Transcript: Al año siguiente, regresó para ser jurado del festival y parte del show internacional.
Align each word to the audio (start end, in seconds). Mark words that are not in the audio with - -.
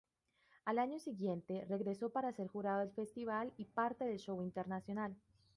Al 0.65 0.79
año 0.79 0.97
siguiente, 0.97 1.63
regresó 1.69 2.09
para 2.09 2.31
ser 2.33 2.47
jurado 2.47 2.79
del 2.79 2.89
festival 2.95 3.51
y 3.59 3.65
parte 3.65 4.03
del 4.03 4.17
show 4.17 4.41
internacional. 4.41 5.15